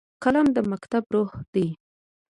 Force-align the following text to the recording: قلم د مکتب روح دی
قلم 0.23 0.47
د 0.55 0.57
مکتب 0.71 1.03
روح 1.15 1.31
دی 1.53 1.67